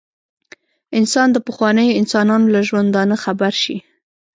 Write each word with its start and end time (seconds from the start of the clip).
انسان 0.99 1.27
د 1.33 1.37
پخوانیو 1.47 1.97
انسانانو 2.01 2.51
له 2.55 2.61
ژوندانه 2.69 3.15
خبر 3.23 3.53
شي. 3.63 3.77